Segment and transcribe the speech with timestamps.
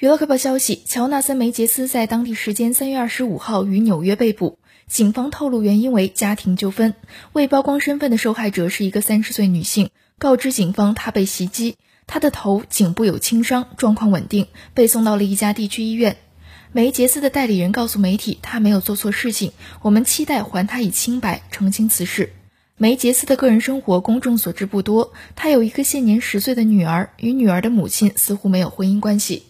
[0.00, 6.94] 娱乐快报消息：乔纳森·梅杰斯在当地时间三月二十五号于纽约被捕，警方透露原因为家庭纠纷。
[7.32, 11.74] 未曝光身份的受害者是一个三十岁女性，告知警方她被袭击，
[12.06, 16.16] 她的头、颈部有轻伤，状况稳定，被送到了一家地区医院。
[16.70, 19.50] 梅杰斯的代理人告诉媒体，他没有做错事情，
[19.82, 22.34] 我们期待还他以清白，澄清此事。
[22.76, 29.42] 梅杰斯的个人生活公众所知不多，他有一个现年十岁的女儿，与女儿的母亲似乎没有婚姻关系。